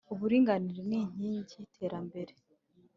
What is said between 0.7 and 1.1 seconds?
ni